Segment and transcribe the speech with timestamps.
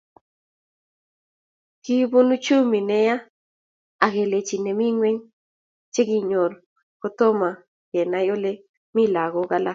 [1.85, 3.15] Kobun uchumi neya
[4.03, 5.19] ak kelchin nemi ngweny
[5.93, 6.51] cheki kinyor
[7.01, 8.51] kotomakenai Ole
[8.93, 9.69] mi lagok alak